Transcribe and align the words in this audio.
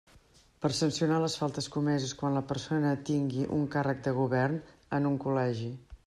Per 0.63 0.69
sancionar 0.75 1.17
les 1.23 1.33
faltes 1.41 1.67
comeses 1.75 2.15
quan 2.21 2.37
la 2.37 2.43
persona 2.51 2.93
tingui 3.09 3.45
un 3.57 3.67
càrrec 3.75 4.01
de 4.07 4.13
govern 4.21 4.57
en 4.99 5.07
un 5.11 5.21
col·legi. 5.27 5.69